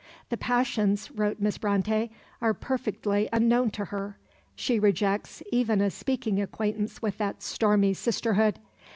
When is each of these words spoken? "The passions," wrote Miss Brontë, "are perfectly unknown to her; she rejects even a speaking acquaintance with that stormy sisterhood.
"The 0.29 0.35
passions," 0.37 1.11
wrote 1.11 1.39
Miss 1.39 1.59
Brontë, 1.59 2.09
"are 2.41 2.55
perfectly 2.55 3.29
unknown 3.31 3.69
to 3.69 3.85
her; 3.85 4.17
she 4.55 4.79
rejects 4.79 5.43
even 5.51 5.79
a 5.79 5.91
speaking 5.91 6.41
acquaintance 6.41 7.03
with 7.03 7.19
that 7.19 7.43
stormy 7.43 7.93
sisterhood. 7.93 8.57